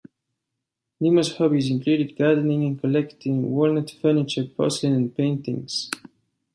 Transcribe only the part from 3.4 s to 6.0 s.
walnut furniture, porcelain and paintings.